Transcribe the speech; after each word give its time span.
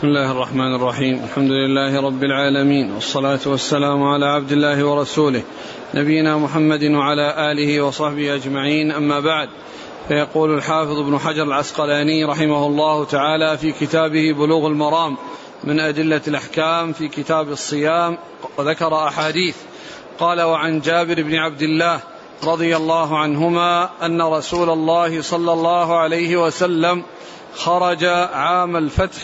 بسم 0.00 0.08
الله 0.08 0.32
الرحمن 0.32 0.74
الرحيم. 0.74 1.24
الحمد 1.24 1.50
لله 1.50 2.00
رب 2.00 2.24
العالمين 2.24 2.92
والصلاة 2.92 3.40
والسلام 3.46 4.02
على 4.02 4.26
عبد 4.26 4.52
الله 4.52 4.84
ورسوله 4.84 5.42
نبينا 5.94 6.38
محمد 6.38 6.84
وعلى 6.84 7.52
آله 7.52 7.80
وصحبه 7.80 8.34
أجمعين. 8.34 8.92
أما 8.92 9.20
بعد 9.20 9.48
فيقول 10.08 10.54
الحافظ 10.54 10.98
ابن 10.98 11.18
حجر 11.18 11.42
العسقلاني 11.42 12.24
رحمه 12.24 12.66
الله 12.66 13.04
تعالى 13.04 13.58
في 13.58 13.72
كتابه 13.72 14.32
بلوغ 14.32 14.66
المرام 14.66 15.16
من 15.64 15.80
أدلة 15.80 16.22
الأحكام 16.28 16.92
في 16.92 17.08
كتاب 17.08 17.48
الصيام 17.48 18.18
وذكر 18.58 18.94
أحاديث. 18.94 19.56
قال 20.18 20.40
وعن 20.40 20.80
جابر 20.80 21.22
بن 21.22 21.34
عبد 21.34 21.62
الله 21.62 22.00
رضي 22.44 22.76
الله 22.76 23.18
عنهما 23.18 23.90
أن 24.02 24.22
رسول 24.22 24.70
الله 24.70 25.22
صلى 25.22 25.52
الله 25.52 25.98
عليه 25.98 26.36
وسلم 26.36 27.02
خرج 27.54 28.04
عام 28.32 28.76
الفتح 28.76 29.22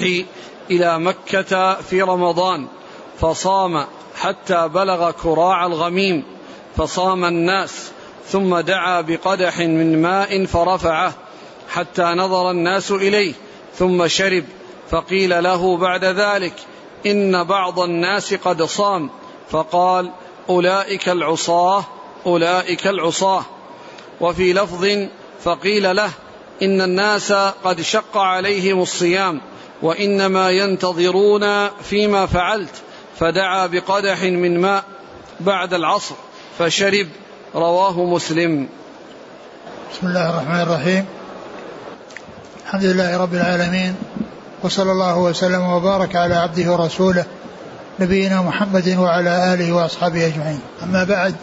إلى 0.70 0.98
مكة 0.98 1.75
في 1.75 2.02
رمضان 2.02 2.66
فصام 3.20 3.84
حتى 4.16 4.69
بلغ 4.69 5.11
كراع 5.11 5.66
الغميم 5.66 6.24
فصام 6.77 7.24
الناس 7.24 7.91
ثم 8.29 8.59
دعا 8.59 9.01
بقدح 9.01 9.59
من 9.59 10.02
ماء 10.02 10.45
فرفعه 10.45 11.12
حتى 11.69 12.02
نظر 12.02 12.51
الناس 12.51 12.91
إليه 12.91 13.33
ثم 13.74 14.09
شرب 14.09 14.45
فقيل 14.91 15.45
له 15.45 15.77
بعد 15.77 16.05
ذلك 16.05 16.55
إن 17.07 17.45
بعض 17.45 17.80
الناس 17.80 18.35
قد 18.35 18.62
صام 18.62 19.10
فقال 19.51 20.10
أولئك 20.48 21.09
العصاة 21.09 21.85
أولئك 22.27 22.87
العصاة. 22.87 23.43
وفي 24.21 24.52
لفظ 24.52 25.09
فقيل 25.45 25.96
له 25.96 26.10
إن 26.62 26.80
الناس 26.80 27.33
قد 27.65 27.80
شق 27.80 28.16
عليهم 28.16 28.83
الصيام 28.83 29.41
وإنما 29.83 30.51
ينتظرون 30.51 31.69
فيما 31.69 32.27
فعلت 32.27 32.74
فدعا 33.19 33.66
بقدح 33.66 34.23
من 34.23 34.60
ماء 34.60 34.85
بعد 35.41 35.74
العصر 35.74 36.15
فشرب 36.59 37.07
رواه 37.55 38.05
مسلم. 38.05 38.68
بسم 39.93 40.07
الله 40.07 40.30
الرحمن 40.30 40.60
الرحيم. 40.60 41.05
الحمد 42.66 42.85
لله 42.85 43.16
رب 43.16 43.35
العالمين 43.35 43.95
وصلى 44.63 44.93
الله 44.93 45.18
وسلم 45.18 45.63
وبارك 45.63 46.16
على 46.16 46.35
عبده 46.35 46.73
ورسوله 46.73 47.24
نبينا 48.01 48.43
محمد 48.43 48.96
وعلى 48.99 49.55
آله 49.55 49.73
وأصحابه 49.73 50.27
أجمعين. 50.27 50.61
أما 50.83 51.05
بعد 51.05 51.35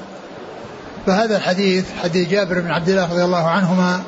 فهذا 1.05 1.37
الحديث 1.37 1.85
حديث 2.03 2.29
جابر 2.29 2.59
بن 2.59 2.71
عبد 2.71 2.89
الله 2.89 3.11
رضي 3.11 3.23
الله 3.23 3.47
عنهما 3.47 4.03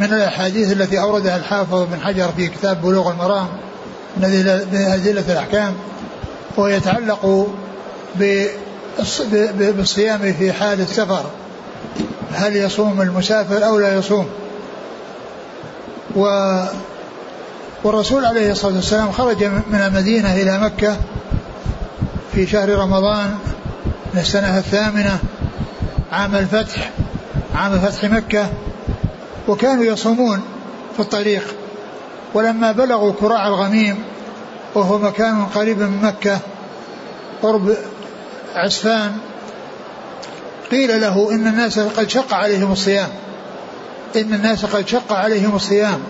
من 0.00 0.12
الأحاديث 0.12 0.72
التي 0.72 1.00
أوردها 1.00 1.36
الحافظ 1.36 1.82
بن 1.82 2.00
حجر 2.00 2.28
في 2.36 2.48
كتاب 2.48 2.82
بلوغ 2.82 3.10
المرام 3.10 3.46
من 4.16 4.24
ادله 4.74 5.32
الأحكام 5.32 5.74
ويتعلق 6.56 7.48
بالصيام 9.58 10.32
في 10.32 10.52
حال 10.52 10.80
السفر. 10.80 11.24
هل 12.32 12.56
يصوم 12.56 13.02
المسافر 13.02 13.66
أو 13.66 13.78
لا 13.78 13.94
يصوم؟ 13.94 14.26
والرسول 17.84 18.24
عليه 18.24 18.50
الصلاة 18.50 18.74
والسلام 18.74 19.12
خرج 19.12 19.44
من 19.44 19.80
المدينة 19.86 20.34
إلى 20.34 20.58
مكة 20.58 20.96
في 22.32 22.46
شهر 22.46 22.68
رمضان 22.68 23.34
من 24.14 24.20
السنة 24.20 24.58
الثامنة 24.58 25.18
عام 26.12 26.36
الفتح 26.36 26.90
عام 27.54 27.78
فتح 27.78 28.04
مكة. 28.04 28.46
وكانوا 29.48 29.84
يصومون 29.84 30.42
في 30.96 31.00
الطريق. 31.00 31.54
ولما 32.34 32.72
بلغوا 32.72 33.12
كراع 33.20 33.48
الغميم 33.48 34.04
وهو 34.74 34.98
مكان 34.98 35.46
قريب 35.54 35.78
من 35.78 36.02
مكة 36.02 36.38
قرب 37.42 37.76
عسفان 38.54 39.12
قيل 40.70 41.00
له 41.00 41.30
إن 41.30 41.46
الناس 41.46 41.78
قد 41.78 42.08
شق 42.08 42.34
عليهم 42.34 42.72
الصيام. 42.72 43.08
إن 44.16 44.34
الناس 44.34 44.64
قد 44.64 44.88
شق 44.88 45.12
عليهم 45.12 45.56
الصيام. 45.56 46.00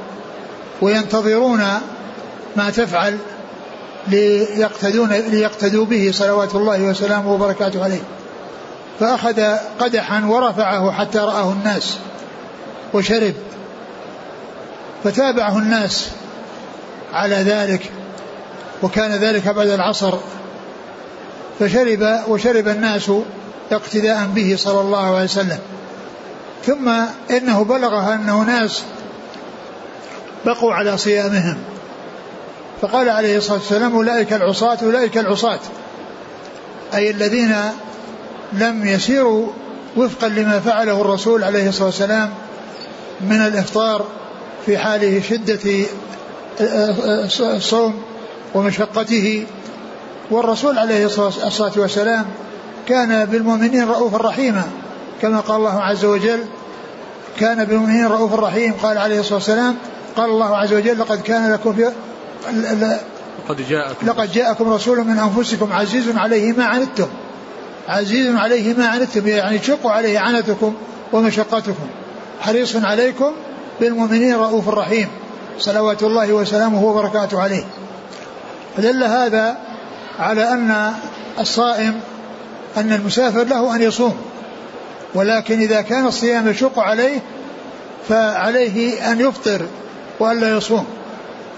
وينتظرون 0.83 1.65
ما 2.57 2.71
تفعل 2.71 3.19
ليقتدون 4.09 5.13
ليقتدوا 5.13 5.85
به 5.85 6.11
صلوات 6.15 6.55
الله 6.55 6.83
وسلامه 6.83 7.33
وبركاته 7.33 7.85
عليه. 7.85 8.03
فأخذ 9.01 9.43
قدحا 9.81 10.25
ورفعه 10.25 10.93
حتى 10.93 11.19
رآه 11.19 11.53
الناس. 11.53 11.99
وشرب 12.95 13.35
فتابعه 15.05 15.59
الناس 15.59 16.11
على 17.13 17.37
ذلك 17.37 17.91
وكان 18.83 19.11
ذلك 19.11 19.49
بعد 19.49 19.69
العصر 19.69 20.15
فشرب 21.61 22.21
وشرب 22.29 22.69
الناس 22.69 23.11
اقتداء 23.73 24.27
به 24.35 24.55
صلى 24.59 24.81
الله 24.81 25.15
عليه 25.15 25.25
وسلم. 25.25 25.59
ثم 26.67 26.89
إنه 27.31 27.65
بلغها 27.65 28.15
انه 28.15 28.43
ناس 28.43 28.83
بقوا 30.47 30.75
على 30.75 30.99
صيامهم. 30.99 31.57
فقال 32.83 33.09
عليه 33.09 33.37
الصلاة 33.37 33.59
والسلام 33.59 33.95
أولئك 33.95 34.33
العصاة 34.33 34.79
أولئك 34.83 35.19
العصاة. 35.19 35.61
أي 36.95 37.11
الذين 37.11 37.57
لم 38.53 38.87
يسيروا 38.87 39.47
وفقا 39.97 40.29
لما 40.29 40.61
فعله 40.61 41.01
الرسول 41.01 41.45
عليه 41.45 41.69
الصلاة 41.69 41.87
والسلام 41.87 42.31
من 43.31 43.41
الإفطار 43.47 44.05
في 44.67 44.79
حال 44.79 45.25
شدة 45.25 45.87
الصوم 47.41 48.03
ومشقته. 48.55 49.47
والرسول 50.31 50.79
عليه 50.79 51.05
الصلاه 51.05 51.73
والسلام 51.77 52.25
كان 52.89 53.25
بالمؤمنين 53.25 53.89
رؤوفا 53.89 54.19
رحيما 54.19 54.63
كما 55.23 55.41
قال 55.41 55.57
الله 55.57 55.81
عز 55.81 56.05
وجل 56.05 56.41
كان 57.41 57.65
بالمؤمنين 57.65 58.07
رؤوفا 58.07 58.37
رحيم. 58.37 58.73
قال 58.73 58.99
عليه 58.99 59.21
الصلاة 59.21 59.35
والسلام 59.35 59.77
قال 60.17 60.31
الله 60.31 60.57
عز 60.57 60.73
وجل 60.73 60.99
لقد 60.99 61.23
كان 61.23 61.53
لكم 61.53 61.73
في 61.73 61.93
لقد 63.49 63.69
جاءكم 63.69 64.07
لقد 64.07 64.33
جاءكم 64.33 64.73
رسول 64.73 65.05
من 65.05 65.19
أنفسكم 65.19 65.73
عزيز 65.73 66.17
عليه 66.17 66.53
ما 66.53 66.65
عنتم. 66.65 67.09
عزيز 67.89 68.37
عليه 68.37 68.75
ما 68.75 68.87
عنتم 68.87 69.27
يعني 69.27 69.59
شق 69.63 69.87
عليه 69.87 70.19
عنتكم 70.19 70.75
ومشقتكم. 71.13 71.87
حريص 72.41 72.77
عليكم 72.77 73.33
بالمؤمنين 73.81 74.35
رؤوف 74.35 74.69
رحيم. 74.69 75.09
صلوات 75.59 76.03
الله 76.03 76.33
وسلامه 76.33 76.85
وبركاته 76.85 77.43
عليه. 77.43 77.65
فدل 78.77 79.05
هذا 79.05 79.57
على 80.19 80.53
أن 80.53 80.93
الصائم 81.41 82.01
أن 82.77 82.93
المسافر 82.93 83.45
له 83.45 83.77
أن 83.77 83.83
يصوم. 83.83 84.17
ولكن 85.15 85.61
إذا 85.61 85.81
كان 85.81 86.07
الصيام 86.07 86.49
يشق 86.49 86.79
عليه 86.79 87.21
فعليه 88.09 89.13
أن 89.13 89.21
يفطر 89.21 89.67
وألا 90.21 90.57
يصوم. 90.57 90.87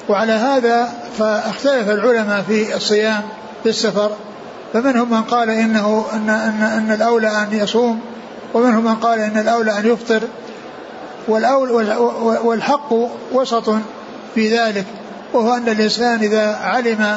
وعلى 0.09 0.33
هذا 0.33 0.93
فاختلف 1.19 1.91
العلماء 1.91 2.43
في 2.43 2.77
الصيام 2.77 3.23
في 3.62 3.69
السفر 3.69 4.11
فمنهم 4.73 5.11
من 5.11 5.23
قال 5.23 5.51
إنه 5.51 6.06
أن, 6.12 6.31
أن, 6.31 6.62
أن 6.62 6.93
الأولى 6.93 7.29
أن 7.29 7.49
يصوم 7.53 8.01
ومنهم 8.55 8.85
من 8.85 8.95
قال 8.95 9.19
إن 9.19 9.39
الأولى 9.39 9.79
أن 9.79 9.87
يفطر. 9.87 10.21
والحق 12.45 12.93
وسط 13.33 13.75
في 14.35 14.57
ذلك 14.57 14.85
وهو 15.33 15.55
أن 15.55 15.69
الإنسان 15.69 16.21
إذا 16.21 16.57
علم 16.62 17.17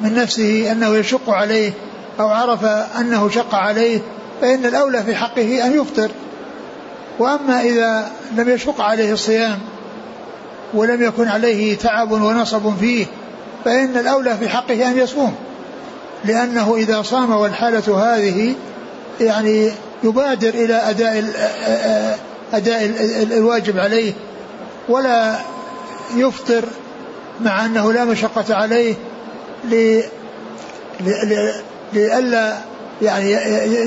من 0.00 0.14
نفسه 0.14 0.72
أنه 0.72 0.96
يشق 0.96 1.30
عليه 1.30 1.72
أو 2.20 2.28
عرف 2.28 2.64
أنه 3.00 3.30
شق 3.30 3.54
عليه 3.54 4.00
فإن 4.40 4.64
الأولى 4.64 5.02
في 5.02 5.14
حقه 5.14 5.66
أن 5.66 5.80
يفطر. 5.80 6.10
وأما 7.18 7.60
إذا 7.60 8.10
لم 8.36 8.48
يشق 8.48 8.80
عليه 8.80 9.12
الصيام 9.12 9.58
ولم 10.74 11.02
يكن 11.02 11.28
عليه 11.28 11.76
تعب 11.78 12.12
ونصب 12.12 12.76
فيه 12.80 13.06
فإن 13.64 13.96
الأولى 13.96 14.36
في 14.36 14.48
حقه 14.48 14.88
أن 14.88 14.98
يصوم. 14.98 15.34
لأنه 16.24 16.76
إذا 16.76 17.02
صام 17.02 17.30
والحالة 17.30 18.14
هذه 18.14 18.54
يعني 19.20 19.70
يبادر 20.04 20.48
إلى 20.48 20.74
أداء 20.74 21.24
أداء 22.52 22.84
الواجب 23.22 23.78
عليه 23.78 24.12
ولا 24.88 25.36
يفطر 26.16 26.64
مع 27.40 27.64
أنه 27.66 27.92
لا 27.92 28.04
مشقة 28.04 28.54
عليه 28.54 28.94
لئلا 31.92 32.56
يعني 33.02 33.32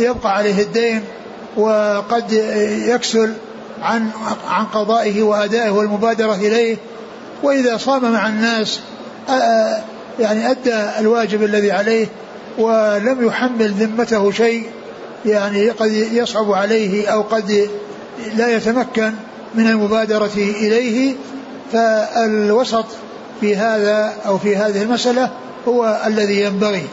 يبقى 0.04 0.36
عليه 0.36 0.62
الدين 0.62 1.04
وقد 1.58 2.32
يكسل 2.88 3.34
عن 3.82 4.10
عن 4.50 4.66
قضائه 4.66 5.24
وأدائه 5.24 5.70
والمبادرة 5.70 6.36
إليه. 6.36 6.78
وإذا 7.44 7.78
صام 7.78 8.12
مع 8.12 8.28
الناس 8.28 8.80
يعني 10.20 10.52
أدى 10.52 10.76
الواجب 11.00 11.44
الذي 11.44 11.72
عليه 11.72 12.08
ولم 12.58 13.28
يحمل 13.28 13.72
ذمته 13.72 14.32
شيء 14.32 14.64
يعني 15.26 15.70
قد 15.70 15.92
يصعب 15.92 16.52
عليه 16.52 17.08
أو 17.08 17.22
قد 17.22 17.70
لا 18.36 18.56
يتمكن 18.56 19.14
من 19.56 19.68
المبادرة 19.68 20.32
إليه 20.38 21.16
فالوسط 21.72 22.86
في 23.42 23.56
هذا 23.56 24.14
أو 24.26 24.38
في 24.38 24.56
هذه 24.56 24.82
المسألة 24.82 25.32
هو 25.68 26.02
الذي 26.06 26.42
ينبغي. 26.42 26.88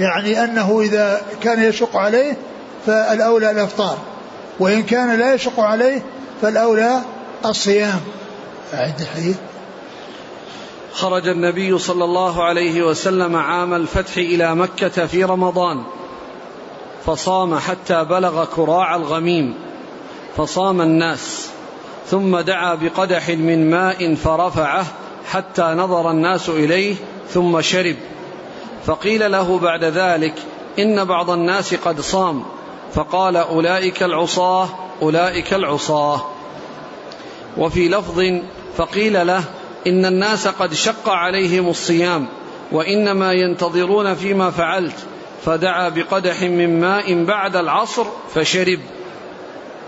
يعني 0.00 0.44
أنه 0.44 0.80
إذا 0.80 1.22
كان 1.42 1.62
يشق 1.62 1.96
عليه 1.96 2.36
فالأولى 2.86 3.50
الإفطار 3.50 3.98
وإن 4.58 4.82
كان 4.82 5.18
لا 5.18 5.34
يشق 5.34 5.60
عليه 5.60 6.02
فالأولى 6.42 7.00
الصيام. 7.44 8.00
أعد 8.74 9.00
الحديث. 9.00 9.36
خرج 10.92 11.28
النبي 11.28 11.78
صلى 11.78 12.04
الله 12.04 12.44
عليه 12.44 12.82
وسلم 12.82 13.36
عام 13.36 13.74
الفتح 13.74 14.16
إلى 14.16 14.54
مكة 14.54 15.06
في 15.06 15.24
رمضان 15.24 15.82
فصام 17.06 17.58
حتى 17.58 18.04
بلغ 18.04 18.44
كراع 18.44 18.96
الغميم. 18.96 19.65
فصام 20.36 20.80
الناس 20.80 21.50
ثم 22.06 22.38
دعا 22.38 22.74
بقدح 22.74 23.28
من 23.28 23.70
ماء 23.70 24.14
فرفعه 24.14 24.86
حتى 25.30 25.62
نظر 25.62 26.10
الناس 26.10 26.48
إليه 26.48 26.94
ثم 27.28 27.60
شرب. 27.60 27.96
فقيل 28.86 29.32
له 29.32 29.58
بعد 29.58 29.84
ذلك 29.84 30.34
إن 30.78 31.04
بعض 31.04 31.30
الناس 31.30 31.74
قد 31.74 32.00
صام 32.00 32.44
فقال 32.94 33.36
أولئك 33.36 34.02
العصاة 34.02 34.68
أولئك 35.02 35.54
العصاة. 35.54 36.20
وفي 37.56 37.88
لفظ 37.88 38.22
فقيل 38.76 39.26
له 39.26 39.44
إن 39.86 40.06
الناس 40.06 40.48
قد 40.48 40.74
شق 40.74 41.08
عليهم 41.08 41.68
الصيام 41.68 42.26
وإنما 42.72 43.32
ينتظرون 43.32 44.14
فيما 44.14 44.50
فعلت 44.50 45.06
فدعا 45.44 45.88
بقدح 45.88 46.42
من 46.42 46.80
ماء 46.80 47.24
بعد 47.24 47.56
العصر 47.56 48.04
فشرب. 48.34 48.78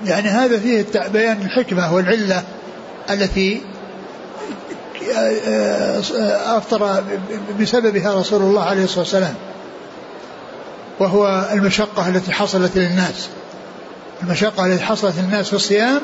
يعني 0.05 0.29
هذا 0.29 0.59
فيه 0.59 0.85
بيان 1.13 1.43
الحكمة 1.43 1.95
والعلة 1.95 2.43
التي 3.11 3.61
أفطر 6.47 7.03
بسببها 7.61 8.15
رسول 8.15 8.43
الله 8.43 8.65
عليه 8.65 8.85
الصلاة 8.85 9.01
والسلام. 9.01 9.35
وهو 11.01 11.49
المشقة 11.53 12.09
التي 12.09 12.33
حصلت 12.33 12.77
للناس. 12.77 13.29
المشقة 14.23 14.67
التي 14.67 14.85
حصلت 14.85 15.15
للناس 15.19 15.49
في 15.49 15.57
الصيام 15.57 16.01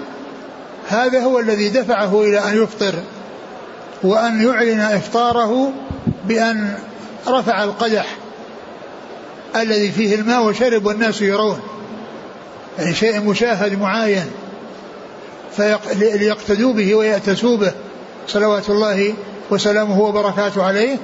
هذا 0.88 1.20
هو 1.20 1.38
الذي 1.38 1.68
دفعه 1.68 2.22
إلى 2.22 2.38
أن 2.38 2.62
يفطر 2.62 2.94
وأن 4.02 4.46
يعلن 4.46 4.80
إفطاره 4.80 5.72
بأن 6.24 6.74
رفع 7.28 7.64
القدح 7.64 8.06
الذي 9.56 9.92
فيه 9.92 10.14
الماء 10.14 10.44
وشرب 10.44 10.86
والناس 10.86 11.22
يرون. 11.22 11.60
يعني 12.78 12.94
شيء 12.94 13.20
مشاهد 13.20 13.80
معاين 13.80 14.30
ليقتدوا 15.94 16.72
به 16.72 16.94
ويأتسوا 16.94 17.56
به 17.56 17.72
صلوات 18.28 18.70
الله 18.70 19.14
وسلامه 19.50 20.00
وبركاته 20.00 20.64
عليه. 20.64 20.98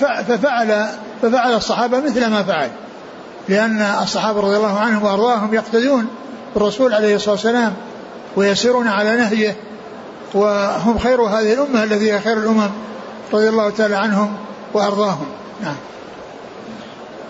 ففعل 0.00 0.86
ففعل 1.22 1.52
الصحابة 1.52 2.00
مثل 2.00 2.26
ما 2.26 2.42
فعل 2.42 2.70
لأن 3.48 3.80
الصحابة 4.02 4.40
رضي 4.40 4.56
الله 4.56 4.78
عنهم 4.78 5.04
وأرضاهم 5.04 5.54
يقتدون 5.54 6.08
بالرسول 6.54 6.94
عليه 6.94 7.16
الصلاة 7.16 7.34
والسلام 7.34 7.74
ويسيرون 8.36 8.88
على 8.88 9.16
نهجه 9.16 9.54
وهم 10.34 10.98
خير 10.98 11.22
هذه 11.22 11.52
الأمة 11.52 11.84
الذي 11.84 12.12
هي 12.12 12.20
خير 12.20 12.38
الأمم 12.38 12.70
رضي 13.32 13.48
الله 13.48 13.70
تعالى 13.70 13.96
عنهم 13.96 14.36
وأرضاهم. 14.74 15.26
نعم. 15.62 15.76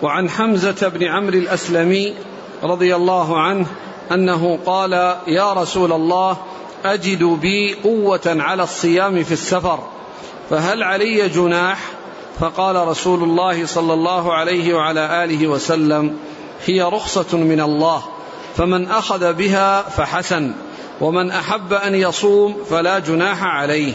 وعن 0.01 0.29
حمزة 0.29 0.87
بن 0.87 1.03
عمرو 1.03 1.37
الأسلمي 1.37 2.15
رضي 2.63 2.95
الله 2.95 3.39
عنه 3.39 3.65
أنه 4.11 4.59
قال 4.65 4.93
يا 5.27 5.53
رسول 5.53 5.91
الله 5.91 6.37
أجد 6.85 7.23
بي 7.23 7.73
قوة 7.83 8.21
على 8.25 8.63
الصيام 8.63 9.23
في 9.23 9.31
السفر 9.31 9.79
فهل 10.49 10.83
علي 10.83 11.29
جناح؟ 11.29 11.79
فقال 12.39 12.87
رسول 12.87 13.23
الله 13.23 13.65
صلى 13.65 13.93
الله 13.93 14.33
عليه 14.33 14.73
وعلى 14.73 15.23
آله 15.23 15.47
وسلم 15.47 16.17
هي 16.65 16.81
رخصة 16.81 17.37
من 17.37 17.61
الله 17.61 18.03
فمن 18.57 18.87
أخذ 18.87 19.33
بها 19.33 19.81
فحسن 19.81 20.51
ومن 21.01 21.31
أحب 21.31 21.73
أن 21.73 21.95
يصوم 21.95 22.57
فلا 22.69 22.99
جناح 22.99 23.43
عليه. 23.43 23.93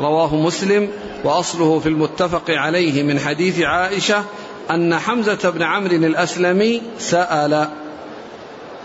رواه 0.00 0.36
مسلم 0.36 0.88
وأصله 1.24 1.78
في 1.78 1.88
المتفق 1.88 2.50
عليه 2.50 3.02
من 3.02 3.18
حديث 3.20 3.60
عائشة 3.60 4.24
أن 4.70 4.98
حمزة 4.98 5.50
بن 5.50 5.62
عمرو 5.62 5.96
الأسلمي 5.96 6.82
سأل 6.98 7.68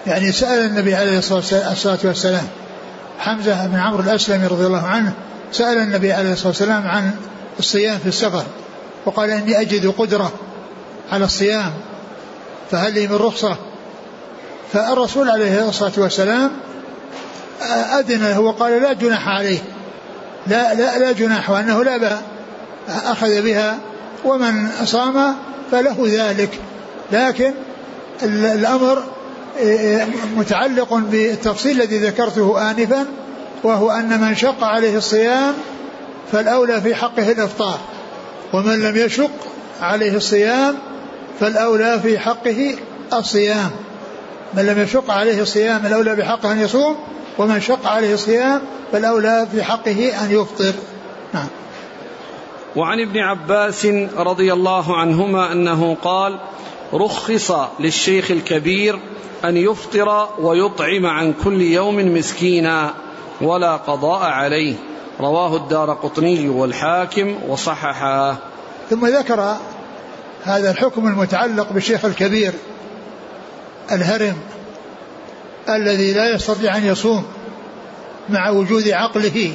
يعني 0.07 0.31
سأل 0.31 0.65
النبي 0.65 0.95
عليه 0.95 1.17
الصلاة 1.17 1.99
والسلام 2.03 2.47
حمزة 3.19 3.67
بن 3.67 3.75
عمرو 3.75 3.99
الأسلمي 3.99 4.47
رضي 4.47 4.65
الله 4.65 4.85
عنه 4.85 5.13
سأل 5.51 5.77
النبي 5.77 6.13
عليه 6.13 6.33
الصلاة 6.33 6.47
والسلام 6.47 6.87
عن 6.87 7.11
الصيام 7.59 7.99
في 7.99 8.07
السفر 8.07 8.43
وقال 9.05 9.29
إني 9.29 9.61
أجد 9.61 9.87
قدرة 9.97 10.31
على 11.11 11.25
الصيام 11.25 11.73
فهل 12.71 12.93
لي 12.93 13.07
من 13.07 13.15
رخصة؟ 13.15 13.57
فالرسول 14.73 15.29
عليه 15.29 15.69
الصلاة 15.69 15.91
والسلام 15.97 16.51
أذن 17.99 18.21
له 18.21 18.39
وقال 18.39 18.81
لا 18.81 18.93
جناح 18.93 19.27
عليه. 19.27 19.59
لا 20.47 20.73
لا 20.73 20.99
لا 20.99 21.11
جناح 21.11 21.49
وأنه 21.49 21.83
لا 21.83 22.17
أخذ 22.89 23.41
بها 23.41 23.77
ومن 24.25 24.69
صام 24.85 25.35
فله 25.71 25.95
ذلك. 25.99 26.59
لكن 27.11 27.53
الأمر 28.23 29.03
متعلق 30.35 30.93
بالتفصيل 30.93 31.81
الذي 31.81 31.97
ذكرته 31.97 32.71
آنفا 32.71 33.05
وهو 33.63 33.91
أن 33.91 34.21
من 34.21 34.35
شق 34.35 34.63
عليه 34.63 34.97
الصيام 34.97 35.53
فالأولى 36.31 36.81
في 36.81 36.95
حقه 36.95 37.31
الإفطار 37.31 37.79
ومن 38.53 38.79
لم 38.81 38.97
يشق 38.97 39.31
عليه 39.81 40.15
الصيام 40.15 40.75
فالأولى 41.39 41.99
في 41.99 42.19
حقه 42.19 42.75
الصيام. 43.13 43.71
من 44.53 44.65
لم 44.65 44.79
يشق 44.79 45.11
عليه 45.11 45.41
الصيام 45.41 45.85
الأولى 45.85 46.15
بحقه 46.15 46.51
أن 46.51 46.59
يصوم 46.59 46.95
ومن 47.37 47.61
شق 47.61 47.87
عليه 47.87 48.13
الصيام 48.13 48.61
فالأولى 48.91 49.47
في 49.51 49.63
حقه 49.63 50.11
أن 50.23 50.31
يفطر. 50.31 50.73
نعم. 51.33 51.47
وعن 52.75 52.99
ابن 52.99 53.19
عباس 53.19 53.85
رضي 54.17 54.53
الله 54.53 54.97
عنهما 54.97 55.51
أنه 55.51 55.97
قال 56.03 56.39
رخص 56.93 57.51
للشيخ 57.79 58.31
الكبير 58.31 58.99
أن 59.45 59.57
يفطر 59.57 60.29
ويطعم 60.39 61.05
عن 61.05 61.33
كل 61.43 61.61
يوم 61.61 62.15
مسكينا 62.15 62.93
ولا 63.41 63.75
قضاء 63.75 64.21
عليه. 64.21 64.75
رواه 65.19 65.55
الدار 65.55 65.93
قطني 65.93 66.49
والحاكم 66.49 67.35
وصححاه 67.47 68.37
ثم 68.89 69.07
ذكر 69.07 69.57
هذا 70.43 70.71
الحكم 70.71 71.07
المتعلق 71.07 71.73
بالشيخ 71.73 72.05
الكبير 72.05 72.53
الهرم 73.91 74.37
الذي 75.69 76.13
لا 76.13 76.35
يستطيع 76.35 76.77
أن 76.77 76.85
يصوم 76.85 77.25
مع 78.29 78.49
وجود 78.49 78.89
عقله 78.89 79.53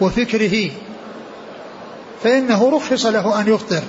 وفكره 0.00 0.70
فإنه 2.22 2.76
رخص 2.76 3.06
له 3.06 3.40
أن 3.40 3.54
يفطر 3.54 3.82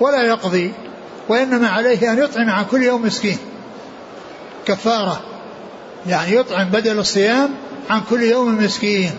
ولا 0.00 0.22
يقضي 0.22 0.72
وإنما 1.30 1.68
عليه 1.68 2.12
أن 2.12 2.18
يطعم 2.18 2.50
عن 2.50 2.64
كل 2.64 2.82
يوم 2.82 3.02
مسكين. 3.02 3.38
كفارة. 4.66 5.20
يعني 6.06 6.36
يطعم 6.36 6.68
بدل 6.68 6.98
الصيام 6.98 7.50
عن 7.90 8.00
كل 8.10 8.22
يوم 8.22 8.64
مسكين. 8.64 9.10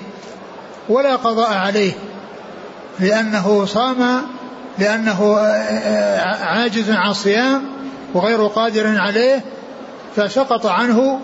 ولا 0.89 1.15
قضاء 1.15 1.53
عليه. 1.53 1.91
لأنه 3.00 3.65
صام 3.65 4.22
لأنه 4.80 5.38
عاجز 6.41 6.91
عن 6.91 7.12
الصيام 7.12 7.63
وغير 8.13 8.48
قادر 8.48 8.98
عليه 8.98 9.44
فسقط 10.15 10.65
عنه 10.65 11.20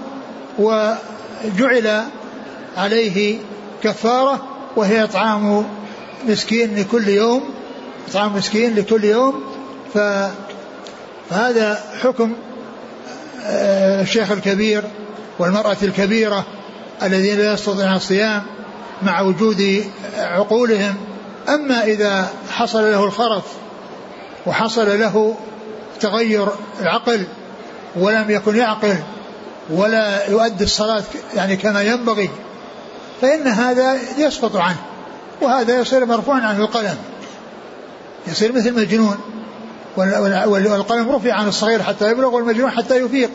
وجعل 0.59 2.03
عليه 2.77 3.37
كفارة 3.83 4.47
وهي 4.75 5.03
إطعام 5.03 5.65
مسكين 6.27 6.75
لكل 6.75 7.07
يوم 7.07 7.43
إطعام 8.09 8.35
مسكين 8.35 8.75
لكل 8.75 9.03
يوم 9.03 9.43
فهذا 11.29 11.83
حكم 12.01 12.33
آه، 13.45 14.01
الشيخ 14.01 14.31
الكبير 14.31 14.83
والمرأة 15.39 15.77
الكبيرة 15.83 16.45
الذين 17.03 17.37
لا 17.37 17.53
يستطيعون 17.53 17.95
الصيام 17.95 18.43
مع 19.03 19.21
وجود 19.21 19.83
عقولهم. 20.17 20.95
أما 21.49 21.83
إذا 21.83 22.27
حصل 22.51 22.91
له 22.91 23.03
الخرف 23.03 23.43
وحصل 24.45 24.99
له 24.99 25.35
تغير 25.99 26.47
العقل 26.81 27.23
ولم 27.95 28.31
يكن 28.31 28.55
يعقل 28.55 28.95
ولا 29.69 30.29
يؤدي 30.29 30.63
الصلاة 30.63 31.03
يعني 31.35 31.55
كما 31.55 31.81
ينبغي 31.81 32.29
فإن 33.21 33.47
هذا 33.47 33.97
يسقط 34.17 34.55
عنه 34.55 34.77
وهذا 35.41 35.79
يصير 35.79 36.05
مرفوعا 36.05 36.41
عنه 36.41 36.59
القلم 36.59 36.97
يصير 38.27 38.55
مثل 38.55 38.73
مجنون 38.73 39.17
والقلم 39.97 41.11
رفع 41.11 41.33
عن 41.33 41.47
الصغير 41.47 41.83
حتى 41.83 42.11
يبلغ 42.11 42.35
والمجنون 42.35 42.71
حتى 42.71 42.95
يفيق. 42.95 43.29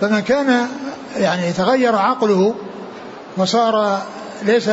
فمن 0.00 0.20
كان 0.20 0.66
يعني 1.16 1.52
تغير 1.52 1.96
عقله 1.96 2.54
وصار 3.36 4.02
ليس 4.42 4.70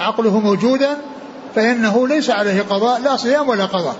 عقله 0.00 0.40
موجودا 0.40 0.96
فإنه 1.54 2.08
ليس 2.08 2.30
عليه 2.30 2.62
قضاء 2.62 3.00
لا 3.00 3.16
صيام 3.16 3.48
ولا 3.48 3.64
قضاء. 3.64 3.96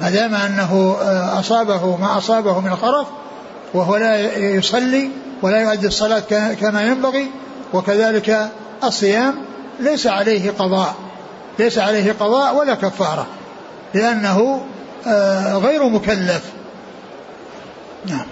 ما 0.00 0.10
دام 0.10 0.34
أنه 0.34 0.96
أصابه 1.38 1.96
ما 1.96 2.18
أصابه 2.18 2.60
من 2.60 2.72
الخرف 2.72 3.06
وهو 3.74 3.96
لا 3.96 4.36
يصلي 4.38 5.10
ولا 5.42 5.62
يؤدي 5.62 5.86
الصلاة 5.86 6.22
كما 6.60 6.82
ينبغي 6.82 7.30
وكذلك 7.72 8.50
الصيام 8.84 9.34
ليس 9.80 10.06
عليه 10.06 10.50
قضاء 10.50 10.94
ليس 11.58 11.78
عليه 11.78 12.12
قضاء 12.20 12.54
ولا 12.54 12.74
كفارة 12.74 13.26
لأنه 13.94 14.60
غير 15.58 15.88
مكلف. 15.88 16.52
نعم. 18.06 18.26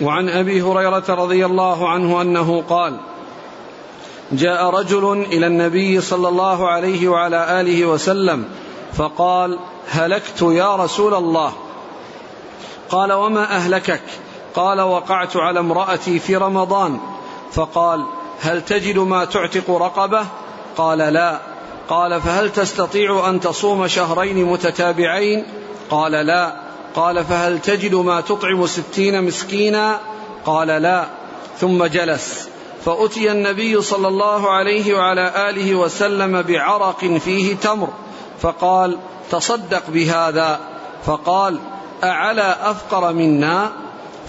وعن 0.00 0.28
أبي 0.28 0.62
هريرة 0.62 1.04
رضي 1.08 1.46
الله 1.46 1.88
عنه 1.88 2.22
أنه 2.22 2.62
قال 2.68 2.96
جاء 4.32 4.70
رجل 4.70 5.12
إلى 5.12 5.46
النبي 5.46 6.00
صلى 6.00 6.28
الله 6.28 6.68
عليه 6.68 7.08
وعلى 7.08 7.60
آله 7.60 7.84
وسلم 7.86 8.44
فقال 8.92 9.58
هلكت 9.90 10.42
يا 10.42 10.76
رسول 10.76 11.14
الله. 11.14 11.52
قال 12.90 13.12
وما 13.12 13.56
أهلكك؟ 13.56 14.02
قال 14.54 14.80
وقعت 14.80 15.36
على 15.36 15.60
امرأتي 15.60 16.18
في 16.18 16.36
رمضان. 16.36 17.00
فقال 17.52 18.04
هل 18.40 18.62
تجد 18.62 18.98
ما 18.98 19.24
تعتق 19.24 19.70
رقبة؟ 19.70 20.26
قال 20.76 20.98
لا. 20.98 21.38
قال 21.88 22.20
فهل 22.20 22.52
تستطيع 22.52 23.28
أن 23.28 23.40
تصوم 23.40 23.86
شهرين 23.86 24.44
متتابعين؟ 24.46 25.44
قال 25.90 26.12
لا. 26.12 26.52
قال 26.94 27.24
فهل 27.24 27.58
تجد 27.58 27.94
ما 27.94 28.20
تطعم 28.20 28.66
ستين 28.66 29.24
مسكينا؟ 29.24 30.00
قال 30.44 30.68
لا. 30.68 31.04
ثم 31.58 31.84
جلس. 31.84 32.48
فأتي 32.84 33.32
النبي 33.32 33.82
صلى 33.82 34.08
الله 34.08 34.50
عليه 34.50 34.94
وعلى 34.94 35.50
آله 35.50 35.74
وسلم 35.74 36.42
بعرق 36.42 37.18
فيه 37.24 37.56
تمر. 37.56 37.88
فقال 38.40 38.98
تصدق 39.30 39.82
بهذا. 39.88 40.60
فقال 41.06 41.58
أعلى 42.04 42.56
أفقر 42.62 43.12
منا؟ 43.12 43.72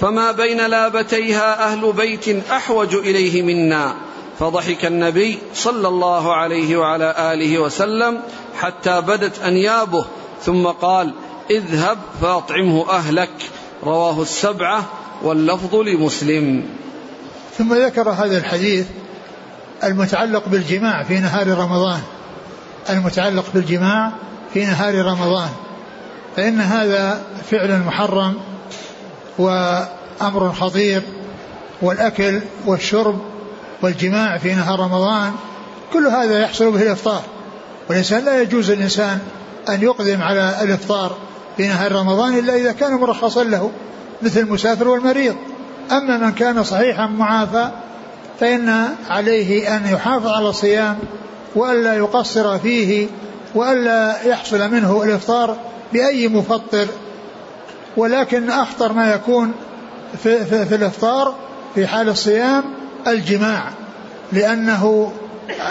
فما 0.01 0.32
بين 0.32 0.65
لابتيها 0.65 1.72
أهل 1.72 1.94
بيت 1.94 2.50
أحوج 2.51 2.96
إليه 2.96 3.41
منا. 3.41 3.94
فضحك 4.39 4.86
النبي 4.86 5.39
صلى 5.53 5.88
الله 5.88 6.36
عليه 6.36 6.77
وعلى 6.77 7.15
آله 7.34 7.60
وسلم 7.60 8.22
حتى 8.60 9.01
بدت 9.01 9.39
أنيابه. 9.39 10.06
ثم 10.44 10.68
قال 10.68 11.13
اذهب 11.51 11.98
فأطعمه 12.22 12.89
أهلك. 12.89 13.29
رواه 13.84 14.22
السبعة 14.22 14.86
واللفظ 15.22 15.75
لمسلم. 15.75 16.65
ثم 17.58 17.74
ذكر 17.74 18.10
هذا 18.10 18.38
الحديث 18.38 18.86
المتعلق 19.84 20.43
بالجماع 20.48 21.03
في 21.03 21.20
نهار 21.20 21.48
رمضان. 21.48 22.01
المتعلق 22.89 23.46
بالجماع 23.53 24.12
في 24.53 24.65
نهار 24.65 25.05
رمضان. 25.05 25.50
فإن 26.36 26.62
هذا 26.62 27.24
فعل 27.51 27.79
محرم 27.79 28.34
وأمر 29.38 30.53
خطير 30.53 31.01
والأكل 31.81 32.41
والشرب 32.65 33.20
والجماع 33.81 34.38
في 34.38 34.53
نهار 34.53 34.79
رمضان 34.79 35.34
كل 35.93 36.08
هذا 36.08 36.39
يحصل 36.39 36.72
به 36.72 36.81
الإفطار. 36.81 37.22
والإنسان 37.89 38.25
لا 38.25 38.41
يجوز 38.41 38.70
الإنسان 38.70 39.20
أن 39.70 39.81
يقدم 39.81 40.22
على 40.22 40.55
الإفطار. 40.62 41.17
في 41.58 41.67
نهار 41.67 41.91
رمضان 41.91 42.38
إلا 42.38 42.55
إذا 42.55 42.72
كان 42.72 42.93
مرخصا 42.93 43.43
له 43.43 43.72
مثل 44.22 44.39
المسافر 44.39 44.88
والمريض. 44.88 45.36
أما 45.91 46.17
من 46.17 46.31
كان 46.31 46.63
صحيحا 46.63 47.08
معافى 47.08 47.72
فإن 48.39 48.88
عليه 49.10 49.77
أن 49.77 49.88
يحافظ 49.93 50.27
على 50.27 50.50
الصيام 50.50 51.00
وألا 51.55 51.93
يقصر 51.93 52.58
فيه 52.60 53.08
وألا 53.55 54.24
يحصل 54.24 54.72
منه 54.72 55.03
الإفطار 55.03 55.58
بأي 55.93 56.27
مفطر. 56.27 56.88
ولكن 57.98 58.50
أخطر 58.50 58.93
ما 58.93 59.13
يكون 59.13 59.51
في, 60.24 60.46
في, 60.46 60.65
في 60.65 60.75
الإفطار 60.75 61.36
في 61.75 61.88
حال 61.88 62.10
الصيام 62.10 62.63
الجماع 63.08 63.63
لأنه 64.31 65.12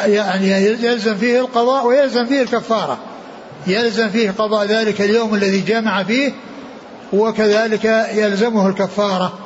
يعني 0.05 0.51
يلزم 0.65 1.15
فيه 1.15 1.41
القضاء 1.41 1.87
ويلزم 1.87 2.27
فيه 2.27 2.43
الكفارة. 2.43 2.99
يلزم 3.73 4.09
فيه 4.09 4.31
قضاء 4.31 4.67
ذلك 4.67 5.01
اليوم 5.01 5.35
الذي 5.35 5.61
جامع 5.61 6.03
فيه 6.03 6.33
وكذلك 7.13 7.85
يلزمه 8.15 8.69
الكفارة 8.69 9.39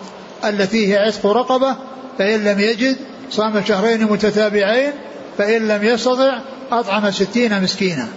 التي 0.44 0.92
هي 0.92 0.98
عتق 0.98 1.26
رقبة 1.26 1.76
فإن 2.18 2.44
لم 2.44 2.60
يجد 2.60 2.96
صام 3.30 3.64
شهرين 3.64 4.04
متتابعين 4.04 4.92
فإن 5.38 5.68
لم 5.68 5.84
يستطع 5.84 6.38
أطعم 6.72 7.10
ستين 7.10 7.62
مسكينا. 7.62 8.08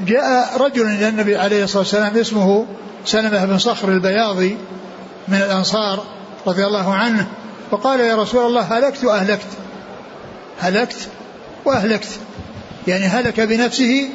جاء 0.00 0.56
رجل 0.56 0.86
إلى 0.86 1.08
النبي 1.08 1.36
عليه 1.36 1.64
الصلاة 1.64 1.82
والسلام 1.82 2.16
اسمه 2.16 2.66
سلمة 3.04 3.44
بن 3.44 3.58
صخر 3.58 3.88
البياضي 3.88 4.56
من 5.28 5.36
الأنصار 5.36 6.04
رضي 6.46 6.66
الله 6.66 6.94
عنه 6.94 7.26
وقال 7.70 8.00
يا 8.00 8.16
رسول 8.16 8.46
الله 8.46 8.60
هلكت 8.60 9.04
وأهلكت؟ 9.04 9.46
هلكت 10.60 11.08
وأهلكت. 11.64 12.08
يعني 12.86 13.04
هلك 13.04 13.40
بنفسه 13.40 14.08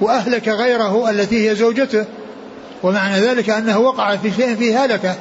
وأهلك 0.00 0.48
غيره 0.48 1.10
التي 1.10 1.50
هي 1.50 1.54
زوجته. 1.54 2.04
ومعنى 2.82 3.20
ذلك 3.20 3.50
أنه 3.50 3.78
وقع 3.78 4.16
في 4.16 4.32
شيء 4.32 4.56
فيه 4.56 4.84
هلكة 4.84 5.14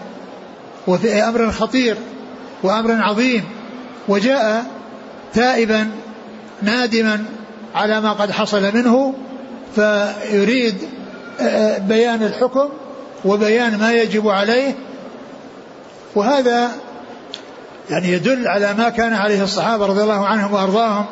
وفي 0.88 1.14
أمر 1.14 1.52
خطير 1.52 1.98
وأمر 2.64 2.92
عظيم 2.92 3.44
وجاء 4.08 4.66
تائبا 5.34 5.92
نادما 6.62 7.26
على 7.76 8.02
ما 8.02 8.14
قد 8.14 8.32
حصل 8.32 8.76
منه 8.76 9.14
فيريد 9.76 10.76
آه، 11.42 11.78
بيان 11.78 12.24
الحكم 12.24 12.70
وبيان 13.26 13.78
ما 13.78 13.94
يجب 13.94 14.28
عليه. 14.30 14.76
وهذا 16.16 16.72
يعني 17.90 18.12
يدل 18.12 18.48
على 18.48 18.74
ما 18.74 18.90
كان 18.90 19.14
عليه 19.14 19.44
الصحابة 19.44 19.86
رضي 19.86 20.02
الله 20.02 20.26
عنهم 20.26 20.54
وأرضاهم 20.54 21.06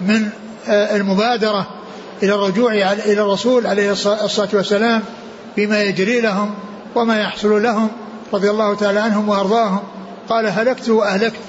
من 0.00 0.28
آه، 0.68 0.96
المبادرة 0.96 1.66
إلى 2.22 2.34
الرجوع 2.34 2.72
إلى 2.72 3.22
الرسول 3.22 3.66
عليه 3.66 3.92
الصلاة 3.92 4.48
والسلام 4.52 5.02
بما 5.56 5.82
يجري 5.82 6.20
لهم 6.20 6.54
وما 6.94 7.20
يحصل 7.20 7.62
لهم 7.62 7.88
رضي 8.32 8.50
الله 8.50 8.74
تعالى 8.74 9.00
عنهم 9.00 9.28
وأرضاهم. 9.28 9.80
قال 10.28 10.46
هلكت 10.46 10.88
وأهلكت 10.88 11.40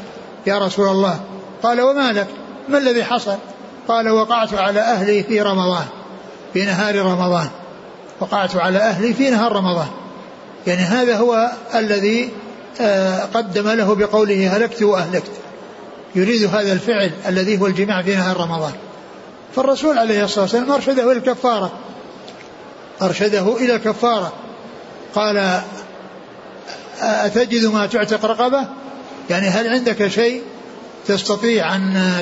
يا 0.48 0.58
رسول 0.58 0.88
الله. 0.88 1.20
قال 1.64 1.82
وما 1.82 2.12
لك؟ 2.12 2.28
ما 2.70 2.78
الذي 2.78 3.04
حصل؟ 3.04 3.38
قال 3.88 4.10
وقعت 4.10 4.54
على 4.54 4.80
أهلي 4.80 5.24
في 5.24 5.42
رمضان 5.42 5.86
في 6.54 6.66
نهار 6.66 6.96
رمضان 6.96 7.48
وقعت 8.20 8.56
على 8.56 8.78
أهلي 8.78 9.14
في 9.14 9.30
نهار 9.30 9.52
رمضان. 9.52 9.88
يعني 10.68 10.82
هذا 10.82 11.18
هو 11.18 11.52
الذي 11.76 12.30
آه، 12.82 13.20
قدم 13.34 13.70
له 13.70 13.96
بقوله 13.96 14.58
هلكت 14.58 14.84
وأهلكت. 14.84 15.32
يريد 16.16 16.44
هذا 16.44 16.74
الفعل 16.74 17.12
الذي 17.28 17.62
هو 17.62 17.68
الجماع 17.68 18.02
في 18.02 18.16
نهار 18.16 18.38
رمضان. 18.38 18.74
فالرسول 19.56 19.98
عليه 19.98 20.24
الصلاة 20.24 20.42
والسلام 20.42 20.72
أرشده 20.72 21.12
إلى 21.12 21.20
الكفارة. 21.20 21.72
أرشده 23.02 23.58
إلى 23.58 23.76
الكفارة. 23.76 24.34
قال 25.16 25.62
أتجد 27.02 27.66
ما 27.66 27.86
تعتق 27.86 28.26
رقبة؟ 28.26 28.68
يعني 29.30 29.48
هل 29.48 29.68
عندك 29.68 30.08
شيء 30.08 30.42
تستطيع 31.08 31.76
أن 31.76 32.14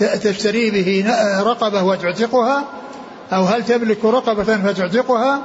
تشتري 0.00 0.70
به 0.70 1.04
رقبة 1.42 1.82
وتعتقها؟ 1.82 2.64
أو 3.32 3.44
هل 3.44 3.64
تملك 3.64 4.04
رقبة 4.04 4.72
فتعتقها؟ 4.72 5.42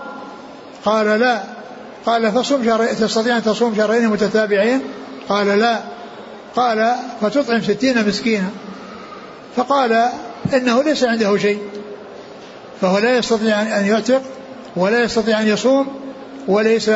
قال 0.86 1.20
لا. 1.20 1.44
قال 2.06 2.32
فصوم 2.32 2.66
شهرين 2.66 2.96
تستطيع 2.96 3.38
أن 3.38 3.44
تصوم 3.44 3.76
شهرين 3.76 4.08
متتابعين؟ 4.08 4.82
قال 5.30 5.48
لا. 5.48 5.80
قال 6.56 6.96
فتطعم 7.22 7.62
ستين 7.62 8.08
مسكينا. 8.08 8.50
فقال 9.56 10.10
إنه 10.54 10.84
ليس 10.84 11.04
عنده 11.04 11.38
شيء. 11.38 11.60
فهو 12.82 12.98
لا 12.98 13.18
يستطيع 13.18 13.62
أن 13.62 13.86
يعتق 13.86 14.22
ولا 14.76 15.04
يستطيع 15.04 15.42
أن 15.42 15.48
يصوم 15.48 15.88
وليس 16.48 16.92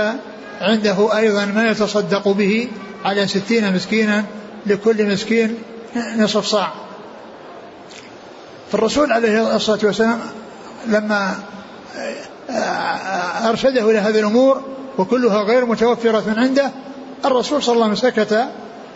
عنده 0.62 1.18
أيضا 1.18 1.46
ما 1.46 1.70
يتصدق 1.72 2.28
به 2.28 2.68
على 3.06 3.28
ستين 3.28 3.74
مسكينا 3.74 4.26
لكل 4.66 5.06
مسكين 5.06 5.58
نصف 6.18 6.46
صاع. 6.46 6.72
فالرسول 8.72 9.12
عليه 9.12 9.56
الصلاة 9.56 9.80
والسلام 9.84 10.20
لما 10.88 11.36
أرشده 13.50 13.90
إلى 13.90 14.00
هذه 14.00 14.20
الأمور 14.20 14.62
وكلها 14.98 15.44
غير 15.44 15.66
متوفرة 15.66 16.24
من 16.28 16.40
عنده 16.40 16.72
الرسول 17.26 17.64
صلى 17.64 17.74
الله 17.74 17.86
عليه 17.86 17.94
وسلم 17.94 18.12
سكت 18.12 18.46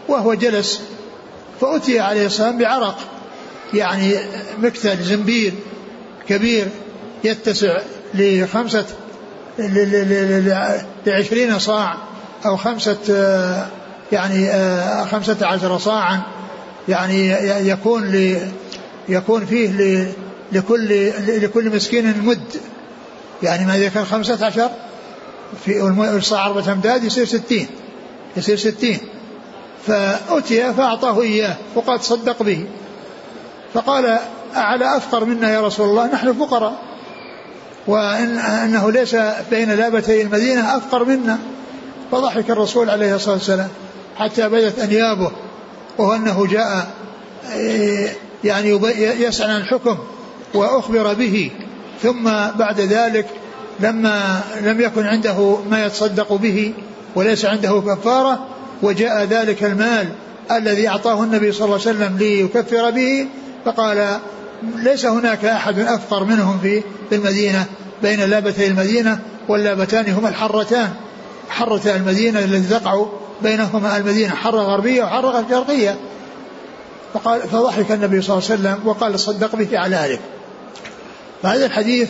وهو 0.07 0.33
جلس 0.33 0.81
فأتي 1.61 1.99
عليه 1.99 2.25
السلام 2.25 2.57
بعرق. 2.57 2.97
يعني 3.73 4.15
مكتل 4.61 5.03
زنبيل 5.03 5.53
كبير 6.27 6.67
يتسع 7.23 7.77
لخمسة 8.13 8.85
لعشرين 11.05 11.59
صاع 11.59 11.97
أو 12.45 12.57
خمسة 12.57 12.97
يعني 14.11 14.51
خمسة 15.05 15.47
عشر 15.47 15.77
صاعا 15.77 16.21
يعني 16.89 17.29
يكون 17.69 18.35
يكون 19.09 19.45
فيه 19.45 20.07
لكل 20.51 21.09
لكل 21.27 21.69
مسكين 21.69 22.25
مد. 22.25 22.55
يعني 23.43 23.65
ما 23.65 23.75
إذا 23.75 23.89
كان 23.89 24.05
خمسة 24.05 24.45
عشر 24.45 24.69
في 25.65 25.81
الصاع 26.17 26.45
أربعة 26.45 26.73
أمداد 26.73 27.03
يصير 27.03 27.25
ستين 27.25 27.67
يصير 28.37 28.57
ستين. 28.57 28.99
فأتي 29.87 30.73
فأعطاه 30.73 31.21
إياه 31.21 31.55
وقد 31.75 32.01
صدق 32.01 32.43
به. 32.43 32.65
فقال 33.73 34.19
أعلى 34.55 34.97
أفقر 34.97 35.25
منا 35.25 35.53
يا 35.53 35.61
رسول 35.61 35.89
الله؟ 35.89 36.13
نحن 36.13 36.33
فقراء. 36.33 36.81
وإن 37.87 38.37
أنه 38.37 38.91
ليس 38.91 39.15
بين 39.51 39.71
لابتي 39.71 40.21
المدينة 40.21 40.77
أفقر 40.77 41.03
منا. 41.03 41.37
فضحك 42.11 42.49
الرسول 42.49 42.89
عليه 42.89 43.15
الصلاة 43.15 43.35
والسلام 43.35 43.69
حتى 44.17 44.49
بدت 44.49 44.79
أنيابه 44.79 45.31
وهو 45.97 46.15
أنه 46.15 46.47
جاء 46.47 46.87
يعني 48.43 48.69
يسأل 48.97 49.49
عن 49.49 49.61
الحكم 49.61 49.97
وأخبر 50.53 51.13
به. 51.13 51.51
ثم 52.03 52.23
بعد 52.55 52.81
ذلك 52.81 53.25
لما 53.79 54.41
لم 54.61 54.81
يكن 54.81 55.05
عنده 55.05 55.57
ما 55.69 55.85
يتصدق 55.85 56.33
به 56.33 56.73
وليس 57.15 57.45
عنده 57.45 57.83
كفارة 57.87 58.47
وجاء 58.81 59.23
ذلك 59.23 59.63
المال 59.63 60.09
الذي 60.51 60.87
أعطاه 60.87 61.23
النبي 61.23 61.51
صلى 61.51 61.65
الله 61.65 61.79
عليه 61.87 61.89
وسلم 61.89 62.17
ليكفر 62.17 62.89
به. 62.91 63.27
فقال 63.65 64.19
ليس 64.75 65.05
هناك 65.05 65.45
أحد 65.45 65.79
أفقر 65.79 66.23
منهم 66.23 66.59
في 66.59 66.83
المدينة 67.11 67.65
بين 68.01 68.19
لابتي 68.19 68.67
المدينة 68.67 69.19
واللابتان 69.47 70.11
هما 70.11 70.29
الحرتان. 70.29 70.93
حرة 71.49 71.95
المدينة 71.95 72.39
التي 72.39 72.79
تقع 72.79 73.05
بينهما 73.41 73.97
المدينة 73.97 74.35
حرة 74.35 74.61
غربية 74.61 75.03
وحرة 75.03 75.45
شرقية. 75.49 75.95
فقال 77.13 77.41
فضحك 77.41 77.91
النبي 77.91 78.21
صلى 78.21 78.37
الله 78.37 78.49
عليه 78.49 78.59
وسلم 78.59 78.87
وقال 78.87 79.19
صدق 79.19 79.55
به 79.55 79.79
على 79.79 79.95
ذلك. 79.95 80.19
فهذا 81.43 81.65
الحديث 81.65 82.09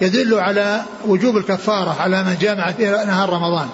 يدل 0.00 0.34
على 0.34 0.82
وجوب 1.06 1.36
الكفارة 1.36 1.96
على 2.00 2.22
من 2.22 2.36
جامع 2.40 2.72
في 2.72 2.84
نهار 2.86 3.30
رمضان 3.30 3.68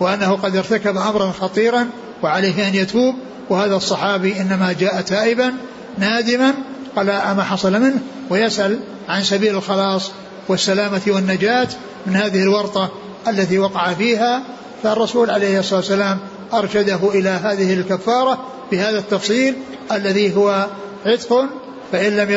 وأنه 0.00 0.36
قد 0.36 0.56
ارتكب 0.56 0.96
أمرا 0.96 1.32
خطيرا 1.40 1.88
وعليه 2.22 2.68
أن 2.68 2.74
يتوب 2.74 3.14
وهذا 3.50 3.76
الصحابي 3.76 4.40
إنما 4.40 4.72
جاء 4.72 5.00
تائبا 5.00 5.54
نادما 5.98 6.54
على 6.96 7.34
ما 7.36 7.42
حصل 7.42 7.80
منه 7.80 8.00
ويسأل 8.30 8.78
عن 9.08 9.22
سبيل 9.22 9.56
الخلاص 9.56 10.10
والسلامة 10.48 11.00
والنجاة 11.06 11.68
من 12.06 12.16
هذه 12.16 12.42
الورطة 12.42 12.90
التي 13.28 13.58
وقع 13.58 13.92
فيها 13.92 14.42
فالرسول 14.82 15.30
عليه 15.30 15.58
الصلاة 15.58 15.80
والسلام 15.80 16.18
أرشده 16.52 17.10
إلى 17.14 17.28
هذه 17.28 17.74
الكفارة 17.74 18.46
بهذا 18.72 18.98
التفصيل 18.98 19.54
الذي 19.92 20.36
هو 20.36 20.66
عتق 21.06 21.44
فإن 21.92 22.16
لم 22.16 22.28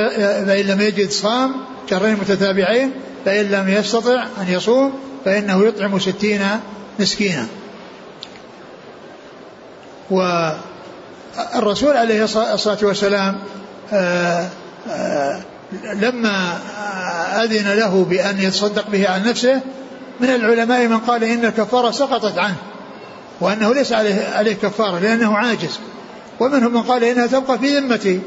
فإن 0.46 0.66
لم 0.66 0.82
يجد 0.82 1.10
صام 1.10 1.56
شهرين 1.90 2.14
متتابعين 2.14 2.92
فإن 3.26 3.46
لم 3.46 3.70
يستطع 3.70 4.24
أن 4.42 4.48
يصوم 4.50 4.94
فإنه 5.26 5.66
يطعم 5.66 6.00
ستين 6.00 6.42
مسكينا. 7.00 7.48
والرسول 11.38 11.98
عليه 11.98 12.24
الصلاة 12.24 12.78
والسلام 12.82 13.40
آه، 13.94 14.50
آه، 14.90 15.42
لما 15.94 16.60
أذن 17.44 17.74
له 17.74 18.06
بأن 18.10 18.40
يتصدق 18.40 18.90
به 18.90 19.10
عن 19.10 19.28
نفسه 19.28 19.62
من 20.20 20.30
العلماء 20.30 20.88
من 20.88 20.98
قال 20.98 21.24
إن 21.24 21.46
الكفارة 21.46 21.92
سقطت 21.92 22.38
عنه 22.38 22.56
وأنه 23.42 23.74
ليس 23.74 23.94
عليه, 23.94 24.28
عليه 24.36 24.54
كفارة 24.54 25.00
لأنه 25.00 25.38
عاجز. 25.38 25.80
ومنهم 26.40 26.74
من 26.74 26.82
قال 26.82 27.04
إنها 27.04 27.28
تبقى 27.28 27.60
في 27.60 27.80
ذمته 27.80 28.20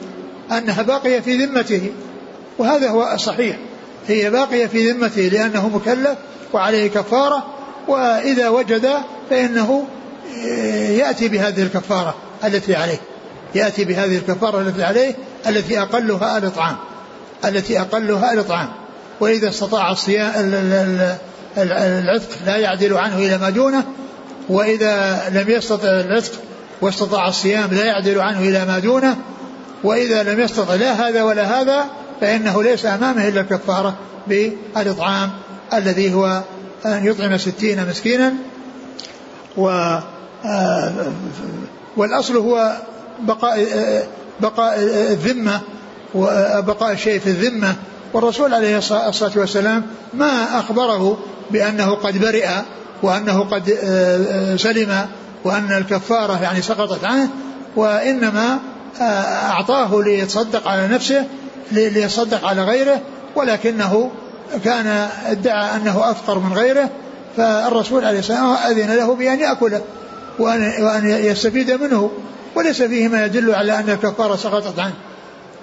أنها 0.53 0.83
باقية 0.83 1.21
في 1.21 1.45
ذمته 1.45 1.93
وهذا 2.59 2.91
هو 2.91 3.13
الصحيح. 3.15 3.57
هي 4.09 4.31
باقية 4.31 4.67
في 4.67 4.93
ذمته 4.93 5.23
لأنه 5.23 5.69
مكلف 5.69 6.19
وعليه 6.53 6.91
كفارة 6.91 7.47
وإذا 7.89 8.49
وجد 8.49 8.91
فإنه 9.31 9.85
يأتي 10.91 11.29
بهذه 11.29 11.63
الكفارة. 11.63 12.15
التي 12.45 12.77
عليه. 12.77 13.01
يأتي 13.55 13.85
بهذه 13.85 14.17
الكفارة 14.17 14.61
التي 14.61 14.83
عليه 14.83 15.15
التي 15.47 15.81
أقلها 15.81 16.39
الإطعام 16.39 16.77
التي 17.45 17.81
أقلها 17.81 18.33
الإطعام 18.33 18.69
وإذا 19.21 19.49
استطاع 19.49 19.93
الصيام 19.93 20.33
العتق 21.57 22.29
لا 22.47 22.57
يعدل 22.57 22.97
عنه 22.97 23.17
إلى 23.17 23.39
ما 23.39 23.51
دونه. 23.51 23.85
وإذا 24.49 25.23
لم 25.33 25.51
يستطع 25.51 25.89
العتق 25.89 26.33
واستطاع 26.81 27.29
الصيام 27.29 27.71
لا 27.71 27.85
يعدل 27.85 28.21
عنه 28.21 28.39
إلى 28.39 28.65
ما 28.65 28.79
دونه. 28.79 29.17
وإذا 29.85 30.23
لم 30.23 30.41
يستطع 30.41 30.75
لا 30.75 31.09
هذا 31.09 31.23
ولا 31.23 31.61
هذا 31.61 31.85
فإنه 32.21 32.63
ليس 32.63 32.87
أمامه 32.87 33.29
إلا 33.29 33.41
الكفارة 33.41 33.97
بالإطعام 34.27 35.31
الذي 35.75 36.15
هو 36.15 36.43
أن 36.87 37.07
يطعم 37.07 37.39
ستين 37.39 37.89
مسكينا. 37.89 38.33
و 39.57 39.69
آه، 40.45 40.93
والأصل 41.99 42.37
هو 42.37 42.77
بقاء 43.21 43.67
بقاء 44.41 44.79
الذمة 45.13 45.61
وبقاء 46.15 46.93
الشيء 46.93 47.19
في 47.19 47.27
الذمة. 47.27 47.75
والرسول 48.13 48.55
عليه 48.55 48.79
الصلاة 48.79 49.33
والسلام 49.37 49.83
ما 50.15 50.59
أخبره 50.59 51.19
بأنه 51.51 51.95
قد 51.95 52.19
برئ 52.19 52.49
وأنه 53.03 53.41
قد 53.41 53.79
آه، 53.85 54.57
سلم 54.57 55.07
وأن 55.45 55.73
الكفارة 55.73 56.43
يعني 56.43 56.63
سقطت 56.63 57.05
عنه 57.05 57.29
وإنما 57.77 58.59
آه، 59.01 59.05
أعطاه 59.51 60.03
ليتصدق 60.03 60.69
على 60.69 60.89
نفسه 60.89 61.25
ليصدق 61.73 62.47
على 62.47 62.65
غيره 62.65 63.01
ولكنه 63.37 64.11
كان 64.65 65.09
ادعى 65.27 65.77
أنه 65.77 66.11
أفقر 66.11 66.39
من 66.39 66.53
غيره. 66.53 66.89
فالرسول 67.37 68.05
عليه 68.05 68.19
الصلاة 68.19 68.51
والسلام 68.51 68.73
أذن 68.73 68.97
له 68.97 69.15
بأن 69.15 69.41
يأكله. 69.41 69.81
وأن, 70.39 70.83
وأن 70.83 71.07
يستفيد 71.07 71.71
منه. 71.71 72.11
وليس 72.55 72.83
فيه 72.83 73.09
ما 73.09 73.27
يدل 73.27 73.55
على 73.55 73.79
أن 73.79 73.91
الكفارة 73.91 74.37
سقطت 74.37 74.79
عنه. 74.79 74.95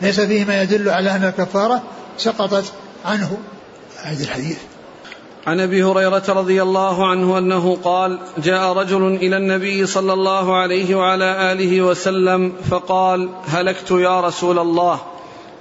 ليس 0.01 0.19
فيه 0.19 0.45
ما 0.45 0.61
يدل 0.61 0.89
على 0.89 1.11
أن 1.11 1.23
الكفارة 1.23 1.83
سقطت 2.17 2.73
عنه. 3.05 3.37
هذا 4.03 4.23
الحديث. 4.23 4.57
عن 5.47 5.59
أبي 5.59 5.83
هريرة 5.83 6.23
رضي 6.29 6.61
الله 6.61 7.09
عنه 7.09 7.37
أنه 7.37 7.77
قال 7.83 8.19
جاء 8.37 8.73
رجل 8.73 9.15
إلى 9.15 9.37
النبي 9.37 9.85
صلى 9.85 10.13
الله 10.13 10.55
عليه 10.55 10.95
وعلى 10.95 11.51
آله 11.51 11.81
وسلم 11.81 12.53
فقال 12.69 13.29
هلكت 13.47 13.91
يا 13.91 14.21
رسول 14.21 14.59
الله. 14.59 14.99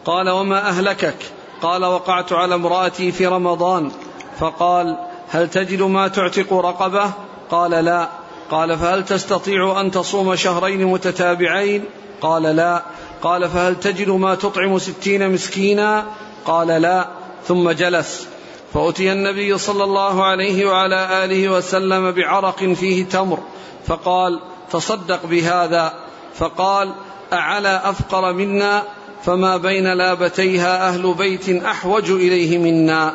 قال 0.04 0.30
وما 0.30 0.68
أهلكك؟ 0.68 1.16
قال 1.62 1.84
وقعت 1.84 2.32
على 2.32 2.54
امرأتي 2.54 3.12
في 3.12 3.26
رمضان. 3.26 3.90
فقال 4.38 4.98
هل 5.30 5.50
تجد 5.50 5.82
ما 5.82 6.08
تعتق 6.08 6.52
رقبة؟ 6.52 7.10
قال 7.50 7.70
لا. 7.70 8.08
قال 8.50 8.78
فهل 8.78 9.04
تستطيع 9.04 9.80
أن 9.80 9.90
تصوم 9.90 10.34
شهرين 10.34 10.84
متتابعين؟ 10.84 11.84
قال 12.20 12.42
لا. 12.42 12.82
قال 13.22 13.48
فهل 13.48 13.80
تجد 13.80 14.08
ما 14.08 14.34
تطعم 14.34 14.78
ستين 14.78 15.30
مسكينا؟ 15.30 16.04
قال 16.44 16.68
لا. 16.68 17.08
ثم 17.48 17.70
جلس. 17.70 18.26
فأتي 18.74 19.12
النبي 19.12 19.58
صلى 19.58 19.84
الله 19.84 20.24
عليه 20.24 20.66
وعلى 20.66 21.24
آله 21.24 21.48
وسلم 21.48 22.10
بعرق 22.12 22.64
فيه 22.64 23.04
تمر. 23.04 23.38
فقال 23.86 24.40
تصدق 24.70 25.26
بهذا. 25.26 25.94
فقال 26.34 26.94
أعلى 27.32 27.80
أفقر 27.84 28.32
منا؟ 28.32 28.82
فما 29.24 29.56
بين 29.56 29.92
لابتيها 29.92 30.88
أهل 30.88 31.14
بيت 31.14 31.48
أحوج 31.48 32.10
إليه 32.10 32.58
منا. 32.58 33.14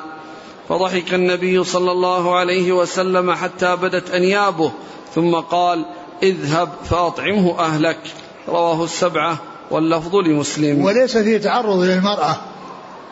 فضحك 0.69 1.13
النبي 1.13 1.63
صلى 1.63 1.91
الله 1.91 2.35
عليه 2.35 2.71
وسلم 2.71 3.31
حتى 3.31 3.75
بدت 3.75 4.11
أنيابه 4.11 4.71
ثم 5.15 5.35
قال 5.35 5.85
اذهب 6.23 6.69
فأطعمه 6.85 7.59
أهلك. 7.59 7.99
رواه 8.47 8.83
السبعة 8.83 9.37
واللفظ 9.71 10.15
لمسلم. 10.15 10.83
وليس 10.83 11.17
فيه 11.17 11.37
تعرض 11.37 11.79
للمرأة 11.79 12.37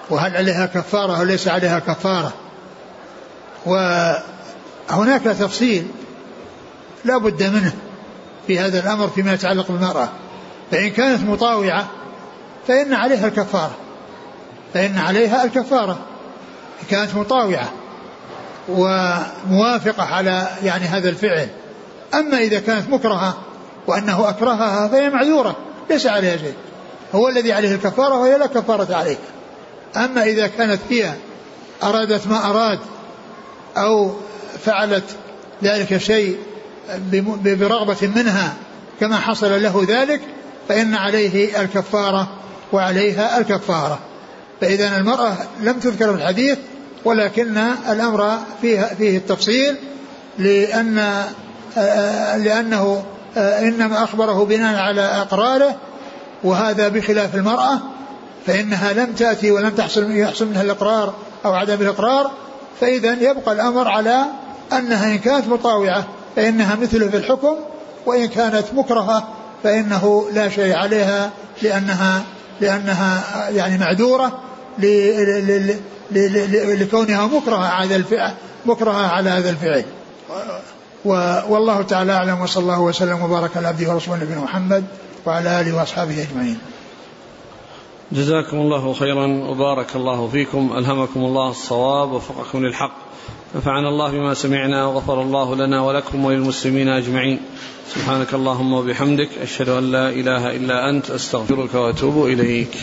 وهل 0.09 0.37
عليها 0.37 0.65
كفارة 0.65 1.17
أو 1.17 1.23
ليس 1.23 1.47
عليها 1.47 1.79
كفارة. 1.79 2.33
وهناك 3.65 5.21
تفصيل 5.21 5.87
لا 7.05 7.17
بد 7.17 7.43
منه 7.43 7.73
في 8.47 8.59
هذا 8.59 8.79
الأمر 8.79 9.07
فيما 9.07 9.33
يتعلق 9.33 9.71
بالمرأة. 9.71 10.09
فإن 10.71 10.89
كانت 10.89 11.23
مطاوعة 11.23 11.87
فإن 12.67 12.93
عليها 12.93 13.27
الكفارة. 13.27 13.75
فإن 14.73 14.97
عليها 14.97 15.43
الكفارة. 15.43 15.97
كانت 16.89 17.15
مطاوعة 17.15 17.71
وموافقة 18.69 20.03
على 20.03 20.47
يعني 20.63 20.85
هذا 20.85 21.09
الفعل. 21.09 21.47
أما 22.13 22.37
إذا 22.37 22.59
كانت 22.59 22.89
مكرهة 22.89 23.37
وأنه 23.87 24.29
أكرهها 24.29 24.87
فهي 24.87 25.09
معذورة 25.09 25.55
ليس 25.89 26.07
عليها 26.07 26.37
شيء. 26.37 26.53
هو 27.15 27.27
الذي 27.27 27.53
عليه 27.53 27.75
الكفارة 27.75 28.19
وهي 28.19 28.37
لا 28.37 28.45
كفارة 28.45 28.95
عليه 28.95 29.17
أما 29.95 30.23
إذا 30.23 30.47
كانت 30.47 30.79
هي 30.89 31.13
أرادت 31.83 32.27
ما 32.27 32.49
أراد 32.49 32.79
أو 33.77 34.11
فعلت 34.65 35.03
ذلك 35.63 35.93
الشيء 35.93 36.37
برغبة 37.43 38.11
منها 38.15 38.53
كما 38.99 39.17
حصل 39.17 39.61
له 39.63 39.85
ذلك 39.87 40.21
فإن 40.69 40.95
عليه 40.95 41.61
الكفارة 41.61 42.27
وعليها 42.73 43.37
الكفارة. 43.37 43.99
فإذا 44.61 44.97
المرأة 44.97 45.37
لم 45.61 45.79
تذكر 45.79 46.15
في 46.15 46.21
الحديث 46.21 46.57
ولكن 47.05 47.57
الأمر 47.89 48.37
فيه, 48.61 48.81
فيه 48.81 49.17
التفصيل 49.17 49.75
لأن 50.37 51.23
لأنه 52.37 53.03
إنما 53.37 54.03
أخبره 54.03 54.45
بناء 54.45 54.79
على 54.79 55.01
أقراره 55.01 55.75
وهذا 56.43 56.87
بخلاف 56.87 57.35
المرأة 57.35 57.79
فإنها 58.45 58.93
لم 58.93 59.13
تأتي 59.13 59.51
ولم 59.51 59.69
تحصل 59.69 60.11
يحصل 60.11 60.47
منها 60.47 60.61
الإقرار 60.61 61.13
أو 61.45 61.53
عدم 61.53 61.81
الإقرار 61.81 62.31
فإذا 62.81 63.13
يبقى 63.13 63.51
الأمر 63.51 63.87
على 63.87 64.23
أنها 64.73 65.07
إن 65.07 65.17
كانت 65.17 65.47
مطاوعة 65.47 66.03
فإنها 66.35 66.75
مثله 66.75 67.09
في 67.09 67.17
الحكم 67.17 67.55
وإن 68.05 68.27
كانت 68.27 68.65
مكرهة 68.73 69.27
فإنه 69.63 70.27
لا 70.33 70.49
شيء 70.49 70.75
عليها 70.75 71.31
لأنها 71.61 72.23
لأنها 72.61 73.23
يعني 73.49 73.77
معذورة 73.77 74.39
لكونها 76.79 77.27
مكرهة 77.27 77.67
على 77.67 78.03
مكرهة 78.65 79.07
على 79.07 79.29
هذا 79.29 79.49
الفعل. 79.49 79.85
والله 81.05 81.81
تعالى 81.81 82.11
أعلم 82.11 82.41
وصلى 82.41 82.63
الله 82.63 82.81
وسلم 82.81 83.21
وبارك 83.21 83.57
على 83.57 83.67
عبده 83.67 83.93
ورسوله 83.93 84.23
نبينا 84.23 84.41
محمد 84.41 84.83
وعلى 85.25 85.61
آله 85.61 85.75
وأصحابه 85.75 86.21
أجمعين. 86.21 86.57
جزاكم 88.11 88.57
الله 88.57 88.93
خيرا 88.93 89.27
وبارك 89.27 89.95
الله 89.95 90.27
فيكم 90.27 90.73
ألهمكم 90.77 91.19
الله 91.19 91.49
الصواب 91.49 92.11
وفقكم 92.11 92.65
للحق. 92.65 92.95
نفعنا 93.55 93.89
الله 93.89 94.11
بما 94.11 94.33
سمعنا 94.33 94.85
وغفر 94.85 95.21
الله 95.21 95.55
لنا 95.55 95.81
ولكم 95.81 96.25
وللمسلمين 96.25 96.87
أجمعين. 96.89 97.39
سبحانك 97.95 98.33
اللهم 98.33 98.73
وبحمدك 98.73 99.29
أشهد 99.41 99.69
أن 99.69 99.91
لا 99.91 100.09
إله 100.09 100.55
إلا 100.55 100.89
أنت 100.89 101.09
أستغفرك 101.09 101.73
وأتوب 101.73 102.25
إليك. 102.25 102.75